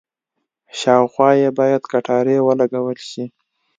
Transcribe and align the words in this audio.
شاوخوا 0.79 1.29
یې 1.41 1.49
باید 1.59 1.81
کټارې 1.91 2.37
ولګول 2.47 2.97
شي. 3.09 3.25